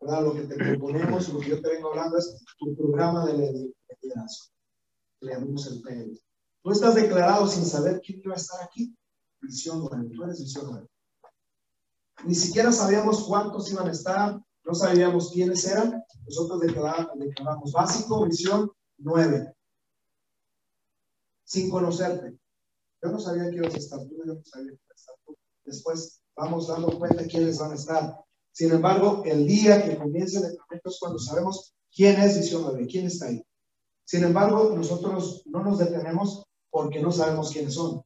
¿Verdad? 0.00 0.24
Lo 0.24 0.32
que 0.32 0.44
te 0.44 0.54
proponemos, 0.54 1.28
lo 1.28 1.40
que 1.40 1.50
yo 1.50 1.60
te 1.60 1.68
vengo 1.68 1.90
hablando 1.90 2.16
es 2.16 2.42
tu 2.56 2.74
programa 2.74 3.26
de 3.26 3.34
liderazgo. 3.34 4.50
Le 5.20 5.32
llamamos 5.34 5.66
el 5.66 5.82
PL. 5.82 6.18
Tú 6.62 6.70
estás 6.70 6.94
declarado 6.94 7.46
sin 7.46 7.66
saber 7.66 8.00
quién 8.00 8.22
iba 8.24 8.32
a 8.32 8.38
estar 8.38 8.62
aquí. 8.62 8.96
Visión 9.42 9.86
9. 9.90 10.10
Tú 10.14 10.24
eres 10.24 10.40
visión 10.40 10.66
9. 10.70 10.88
Ni 12.24 12.34
siquiera 12.34 12.72
sabíamos 12.72 13.24
cuántos 13.24 13.70
iban 13.70 13.88
a 13.88 13.92
estar, 13.92 14.40
no 14.64 14.74
sabíamos 14.74 15.32
quiénes 15.32 15.66
eran. 15.66 16.02
Nosotros 16.24 16.60
declaramos, 16.60 17.72
básico, 17.72 18.24
visión 18.24 18.72
9. 18.96 19.54
Sin 21.44 21.68
conocerte. 21.68 22.41
Yo 23.02 23.10
no 23.10 23.18
sabía 23.18 23.50
que 23.50 23.56
ibas 23.56 23.74
a 23.74 23.78
estar 23.78 23.98
tú, 24.00 24.16
yo 24.16 24.34
no 24.34 24.44
sabía 24.44 24.72
que 24.72 24.74
ibas 24.74 24.90
a 24.90 24.94
estar 24.94 25.14
tú. 25.26 25.36
Después 25.64 26.22
vamos 26.36 26.68
dando 26.68 26.98
cuenta 26.98 27.26
quiénes 27.26 27.58
van 27.58 27.72
a 27.72 27.74
estar. 27.74 28.16
Sin 28.52 28.70
embargo, 28.70 29.22
el 29.24 29.46
día 29.46 29.82
que 29.82 29.96
comience 29.96 30.38
el 30.38 30.44
entrenamiento 30.44 30.90
es 30.90 30.98
cuando 31.00 31.18
sabemos 31.18 31.74
quién 31.94 32.20
es 32.20 32.38
visión 32.38 32.62
9, 32.62 32.86
quién 32.86 33.06
está 33.06 33.26
ahí. 33.26 33.44
Sin 34.04 34.24
embargo, 34.24 34.72
nosotros 34.76 35.42
no 35.46 35.64
nos 35.64 35.78
detenemos 35.78 36.44
porque 36.70 37.00
no 37.00 37.10
sabemos 37.10 37.50
quiénes 37.50 37.74
son. 37.74 38.02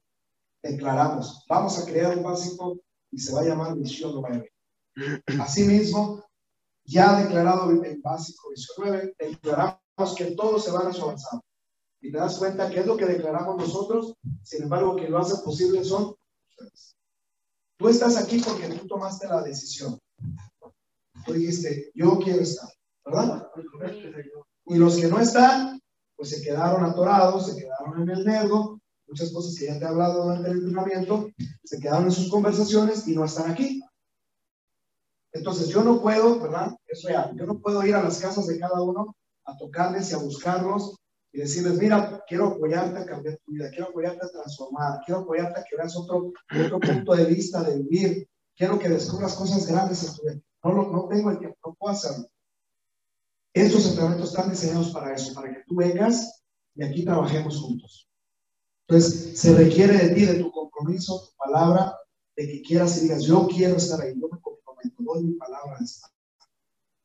Declaramos, 0.63 1.45
vamos 1.47 1.77
a 1.77 1.85
crear 1.85 2.17
un 2.17 2.23
básico 2.23 2.79
y 3.11 3.19
se 3.19 3.33
va 3.33 3.41
a 3.41 3.45
llamar 3.45 3.75
visión 3.75 4.13
9. 4.15 4.51
Asimismo, 5.39 6.23
ya 6.85 7.21
declarado 7.21 7.69
en 7.71 8.01
básico 8.01 8.49
19, 8.49 9.15
declaramos 9.19 10.15
que 10.17 10.31
todos 10.31 10.63
se 10.63 10.71
van 10.71 10.87
a 10.87 10.93
su. 10.93 11.13
Y 12.01 12.11
te 12.11 12.17
das 12.17 12.37
cuenta 12.37 12.69
que 12.69 12.81
es 12.81 12.85
lo 12.85 12.95
que 12.95 13.05
declaramos 13.05 13.57
nosotros, 13.57 14.15
sin 14.43 14.63
embargo, 14.63 14.95
que 14.95 15.09
lo 15.09 15.17
hace 15.17 15.43
posible 15.43 15.83
son 15.83 16.15
ustedes. 16.49 16.95
Tú 17.77 17.89
estás 17.89 18.17
aquí 18.17 18.39
porque 18.39 18.67
tú 18.69 18.87
tomaste 18.87 19.27
la 19.27 19.41
decisión. 19.41 19.99
Tú 21.25 21.33
dijiste, 21.33 21.91
yo 21.93 22.17
quiero 22.19 22.41
estar, 22.41 22.69
¿verdad? 23.05 23.47
Y 24.65 24.75
los 24.75 24.97
que 24.97 25.07
no 25.07 25.19
están, 25.19 25.79
pues 26.15 26.29
se 26.29 26.41
quedaron 26.41 26.83
atorados, 26.83 27.47
se 27.47 27.59
quedaron 27.59 28.01
en 28.01 28.09
el 28.09 28.25
nerdo, 28.25 28.79
muchas 29.07 29.31
cosas 29.31 29.55
que 29.57 29.65
ya 29.67 29.79
te 29.79 29.85
he 29.85 29.87
hablado 29.87 30.23
durante 30.23 30.49
el 30.49 30.57
entrenamiento, 30.57 31.29
se 31.63 31.79
quedaron 31.79 32.05
en 32.05 32.11
sus 32.11 32.29
conversaciones 32.29 33.07
y 33.07 33.15
no 33.15 33.25
están 33.25 33.51
aquí. 33.51 33.81
Entonces 35.31 35.69
yo 35.69 35.83
no 35.83 36.01
puedo, 36.01 36.39
¿verdad? 36.39 36.75
Es 36.87 37.03
real, 37.03 37.35
yo 37.35 37.45
no 37.45 37.59
puedo 37.59 37.85
ir 37.85 37.95
a 37.95 38.03
las 38.03 38.19
casas 38.19 38.47
de 38.47 38.59
cada 38.59 38.81
uno 38.81 39.15
a 39.45 39.57
tocarles 39.57 40.11
y 40.11 40.15
a 40.15 40.17
buscarlos 40.17 40.95
y 41.31 41.39
decirles, 41.39 41.77
mira, 41.77 42.23
quiero 42.27 42.47
apoyarte 42.47 42.97
a 42.99 43.05
cambiar 43.05 43.37
tu 43.45 43.51
vida, 43.51 43.69
quiero 43.69 43.89
apoyarte 43.89 44.25
a 44.25 44.29
transformar, 44.29 45.01
quiero 45.05 45.21
apoyarte 45.21 45.59
a 45.59 45.63
que 45.63 45.75
veas 45.75 45.95
otro, 45.95 46.31
otro 46.65 46.79
punto 46.79 47.15
de 47.15 47.25
vista 47.25 47.61
de 47.63 47.77
vivir, 47.77 48.29
quiero 48.55 48.79
que 48.79 48.89
descubras 48.89 49.35
cosas 49.35 49.67
grandes 49.67 50.03
en 50.03 50.15
tu 50.15 50.21
vida. 50.23 50.41
No, 50.63 50.73
no, 50.73 50.91
no 50.91 51.07
tengo 51.07 51.31
el 51.31 51.39
tiempo, 51.39 51.57
no 51.65 51.75
puedo 51.75 51.93
hacerlo. 51.93 52.27
Estos 53.53 53.87
entrenamientos 53.87 54.29
están 54.29 54.49
diseñados 54.49 54.89
para 54.91 55.13
eso, 55.13 55.33
para 55.33 55.53
que 55.53 55.63
tú 55.67 55.75
vengas 55.75 56.43
y 56.75 56.83
aquí 56.83 57.03
trabajemos 57.03 57.59
juntos. 57.59 58.07
Entonces, 58.87 59.39
se 59.39 59.53
requiere 59.53 59.97
de 59.97 60.15
ti, 60.15 60.25
de 60.25 60.35
tu 60.35 60.51
compromiso, 60.51 61.29
tu 61.29 61.35
palabra, 61.35 61.97
de 62.35 62.47
que 62.47 62.61
quieras 62.61 62.97
y 62.97 63.01
digas, 63.01 63.23
yo 63.23 63.47
quiero 63.47 63.75
estar 63.75 63.99
ahí, 63.99 64.13
yo 64.19 64.29
me 64.29 65.05
doy 65.05 65.23
mi 65.23 65.33
palabra. 65.33 65.79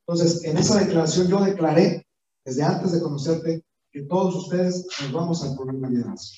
Entonces, 0.05 0.43
en 0.43 0.57
esa 0.57 0.79
declaración 0.79 1.27
yo 1.27 1.43
declaré, 1.43 2.05
desde 2.45 2.63
antes 2.63 2.91
de 2.91 3.01
conocerte, 3.01 3.63
que 3.93 4.01
todos 4.01 4.35
ustedes 4.35 4.87
nos 5.01 5.11
vamos 5.11 5.43
al 5.43 5.55
programa 5.55 5.87
de 5.87 5.93
liderazgo. 5.93 6.37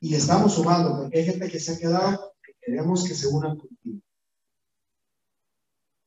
Y 0.00 0.14
estamos 0.14 0.54
sumando, 0.54 0.96
porque 0.96 1.18
hay 1.18 1.24
gente 1.24 1.50
que 1.50 1.58
se 1.58 1.72
ha 1.72 1.78
quedado, 1.78 2.32
que 2.40 2.52
queremos 2.60 3.02
que 3.02 3.14
se 3.14 3.26
unan 3.26 3.58
contigo. 3.58 4.00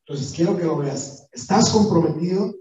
Entonces, 0.05 0.33
quiero 0.33 0.57
que 0.57 0.63
lo 0.63 0.77
veas. 0.77 1.27
Estás 1.33 1.69
comprometido, 1.69 2.55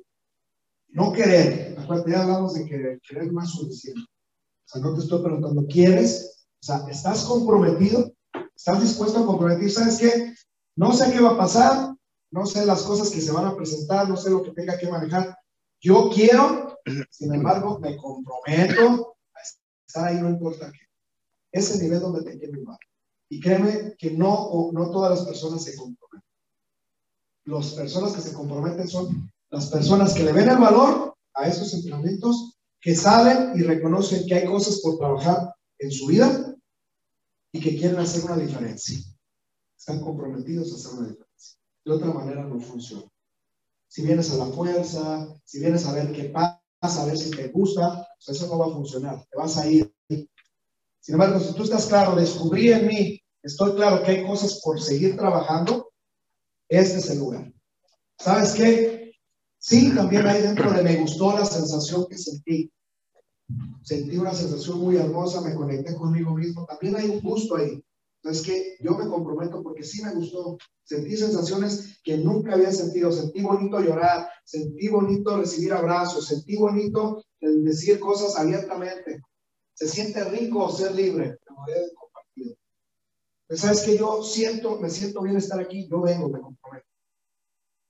no 0.88 1.12
querer. 1.12 1.78
Acuérdate, 1.78 2.10
ya 2.10 2.22
hablamos 2.22 2.54
de 2.54 2.66
querer, 2.66 3.00
querer 3.00 3.30
más 3.32 3.50
suficiente. 3.50 4.00
O 4.00 4.68
sea, 4.68 4.82
no 4.82 4.92
te 4.92 5.00
estoy 5.00 5.22
preguntando, 5.22 5.64
¿quieres? 5.66 6.46
O 6.60 6.66
sea, 6.66 6.84
¿estás 6.88 7.24
comprometido? 7.24 8.12
¿Estás 8.54 8.82
dispuesto 8.82 9.20
a 9.20 9.26
comprometer? 9.26 9.70
¿Sabes 9.70 9.98
qué? 9.98 10.34
No 10.74 10.92
sé 10.92 11.12
qué 11.12 11.20
va 11.20 11.30
a 11.30 11.38
pasar, 11.38 11.94
no 12.32 12.46
sé 12.46 12.66
las 12.66 12.82
cosas 12.82 13.10
que 13.10 13.20
se 13.20 13.32
van 13.32 13.46
a 13.46 13.56
presentar, 13.56 14.08
no 14.08 14.16
sé 14.16 14.30
lo 14.30 14.42
que 14.42 14.50
tenga 14.50 14.76
que 14.76 14.88
manejar. 14.88 15.36
Yo 15.80 16.10
quiero, 16.12 16.69
sin 17.10 17.34
embargo, 17.34 17.78
me 17.78 17.96
comprometo 17.96 19.16
a 19.34 19.40
estar 19.86 20.08
ahí, 20.08 20.20
no 20.20 20.30
importa 20.30 20.70
qué. 20.70 20.78
Es 21.52 21.74
el 21.74 21.82
nivel 21.82 22.00
donde 22.00 22.22
te 22.22 22.38
quiero 22.38 22.54
llevar. 22.54 22.78
Y 23.28 23.40
créeme 23.40 23.94
que 23.98 24.12
no, 24.12 24.70
no 24.72 24.90
todas 24.90 25.18
las 25.18 25.26
personas 25.26 25.64
se 25.64 25.76
comprometen. 25.76 26.28
Las 27.44 27.72
personas 27.72 28.12
que 28.12 28.20
se 28.20 28.32
comprometen 28.32 28.88
son 28.88 29.30
las 29.50 29.66
personas 29.66 30.14
que 30.14 30.24
le 30.24 30.32
ven 30.32 30.48
el 30.48 30.58
valor 30.58 31.16
a 31.34 31.48
esos 31.48 31.72
entrenamientos, 31.74 32.58
que 32.80 32.94
saben 32.94 33.58
y 33.58 33.62
reconocen 33.62 34.26
que 34.26 34.34
hay 34.34 34.46
cosas 34.46 34.80
por 34.80 34.98
trabajar 34.98 35.54
en 35.78 35.90
su 35.90 36.06
vida 36.06 36.56
y 37.52 37.60
que 37.60 37.76
quieren 37.76 37.98
hacer 37.98 38.24
una 38.24 38.36
diferencia 38.36 38.98
están 39.80 40.00
comprometidos 40.00 40.72
a 40.72 40.76
hacer 40.76 40.98
una 40.98 41.08
diferencia. 41.08 41.58
De 41.84 41.92
otra 41.92 42.12
manera 42.12 42.44
no 42.44 42.60
funciona. 42.60 43.10
Si 43.88 44.02
vienes 44.02 44.30
a 44.30 44.36
la 44.36 44.46
fuerza, 44.46 45.40
si 45.44 45.58
vienes 45.58 45.86
a 45.86 45.92
ver 45.92 46.12
qué 46.12 46.24
pasa, 46.24 46.59
a 46.80 47.04
ver 47.04 47.18
si 47.18 47.30
te 47.30 47.48
gusta, 47.48 48.08
pues 48.16 48.36
eso 48.36 48.46
no 48.46 48.58
va 48.58 48.66
a 48.66 48.74
funcionar, 48.74 49.26
te 49.30 49.36
vas 49.36 49.56
a 49.58 49.66
ir. 49.70 49.92
Sin 50.08 51.14
embargo, 51.14 51.40
si 51.40 51.52
tú 51.54 51.64
estás 51.64 51.86
claro, 51.86 52.14
descubrí 52.14 52.72
en 52.72 52.86
mí, 52.86 53.20
estoy 53.42 53.74
claro 53.74 54.02
que 54.02 54.12
hay 54.12 54.26
cosas 54.26 54.60
por 54.62 54.80
seguir 54.80 55.16
trabajando, 55.16 55.92
este 56.68 56.98
es 56.98 57.10
el 57.10 57.18
lugar. 57.18 57.52
¿Sabes 58.18 58.52
qué? 58.52 59.12
Sí, 59.58 59.94
también 59.94 60.26
hay 60.26 60.42
dentro 60.42 60.72
de 60.72 60.82
me 60.82 60.96
gustó 60.96 61.32
la 61.32 61.44
sensación 61.44 62.06
que 62.08 62.16
sentí. 62.16 62.72
Sentí 63.82 64.16
una 64.16 64.32
sensación 64.32 64.78
muy 64.78 64.96
hermosa, 64.96 65.40
me 65.40 65.54
conecté 65.54 65.94
conmigo 65.96 66.34
mismo. 66.34 66.64
También 66.66 66.96
hay 66.96 67.10
un 67.10 67.20
gusto 67.20 67.56
ahí. 67.56 67.82
Es 68.22 68.42
que 68.42 68.76
yo 68.80 68.92
me 68.92 69.08
comprometo 69.08 69.62
porque 69.62 69.82
sí 69.82 70.02
me 70.02 70.14
gustó. 70.14 70.58
Sentí 70.84 71.16
sensaciones 71.16 72.00
que 72.02 72.18
nunca 72.18 72.54
había 72.54 72.72
sentido. 72.72 73.10
Sentí 73.10 73.40
bonito 73.40 73.80
llorar, 73.80 74.28
sentí 74.44 74.88
bonito 74.88 75.36
recibir 75.36 75.72
abrazos, 75.72 76.26
sentí 76.26 76.56
bonito 76.56 77.24
decir 77.40 77.98
cosas 77.98 78.36
abiertamente. 78.36 79.22
Se 79.74 79.88
siente 79.88 80.22
rico 80.24 80.70
ser 80.70 80.94
libre. 80.94 81.38
Pues, 83.46 83.60
¿Sabes 83.60 83.82
que 83.82 83.96
Yo 83.96 84.22
siento, 84.22 84.78
me 84.78 84.90
siento 84.90 85.22
bien 85.22 85.36
estar 85.36 85.58
aquí, 85.58 85.88
yo 85.88 86.00
vengo, 86.02 86.28
me 86.28 86.40
comprometo. 86.40 86.86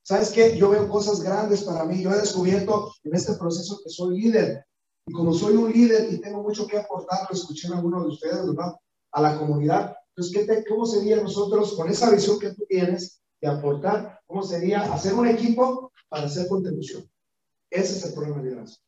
¿Sabes 0.02 0.30
qué? 0.30 0.56
Yo 0.56 0.70
veo 0.70 0.88
cosas 0.88 1.20
grandes 1.20 1.62
para 1.62 1.84
mí. 1.84 2.02
Yo 2.02 2.10
he 2.10 2.16
descubierto 2.16 2.92
en 3.04 3.14
este 3.14 3.34
proceso 3.34 3.80
que 3.82 3.90
soy 3.90 4.20
líder. 4.20 4.64
Y 5.06 5.12
como 5.12 5.32
soy 5.32 5.54
un 5.54 5.70
líder 5.70 6.12
y 6.12 6.20
tengo 6.20 6.42
mucho 6.42 6.66
que 6.66 6.78
aportar, 6.78 7.28
lo 7.28 7.37
escuché 7.37 7.68
en 7.68 7.75
alguno 7.75 8.02
de 8.02 8.08
ustedes, 8.08 8.46
¿verdad? 8.46 8.75
A 9.12 9.20
la 9.20 9.38
comunidad. 9.38 9.94
Entonces, 10.11 10.33
¿qué 10.35 10.45
te, 10.45 10.64
¿cómo 10.69 10.87
sería 10.87 11.23
nosotros, 11.23 11.75
con 11.75 11.88
esa 11.88 12.11
visión 12.11 12.38
que 12.38 12.52
tú 12.52 12.64
tienes 12.69 13.23
de 13.40 13.49
aportar, 13.49 14.21
cómo 14.26 14.43
sería 14.43 14.93
hacer 14.93 15.14
un 15.14 15.26
equipo 15.26 15.93
para 16.09 16.26
hacer 16.26 16.49
contribución? 16.49 17.09
Ese 17.71 17.97
es 17.97 18.05
el 18.05 18.14
problema 18.14 18.38
de 18.38 18.50
liderazgo. 18.50 18.83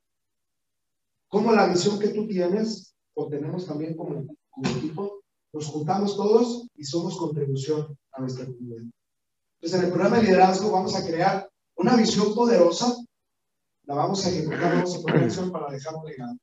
¿Cómo 1.29 1.53
la 1.53 1.67
visión 1.67 1.99
que 1.99 2.09
tú 2.09 2.27
tienes, 2.27 2.95
o 3.15 3.29
tenemos 3.29 3.67
también 3.67 3.97
como, 3.97 4.27
como 4.51 4.77
equipo, 4.77 5.23
nos 5.53 5.67
juntamos 5.67 6.17
todos 6.17 6.69
y 6.75 6.85
somos 6.85 7.17
contribución 7.17 7.97
a 8.13 8.21
nuestra 8.21 8.45
comunidad? 8.45 8.85
Entonces, 9.55 9.79
en 9.79 9.87
el 9.87 9.93
programa 9.93 10.17
de 10.19 10.25
liderazgo 10.25 10.71
vamos 10.71 10.95
a 10.97 11.07
crear 11.07 11.49
una 11.77 11.97
visión 11.97 12.35
poderosa, 12.35 12.97
la 13.85 13.95
vamos 13.95 14.27
a 14.27 14.31
ejecutar, 14.31 14.75
vamos 14.75 14.97
a 14.97 15.01
poner 15.01 15.25
acción 15.25 15.51
para 15.51 15.71
dejar 15.71 15.95
un 15.95 16.05
legado. 16.05 16.37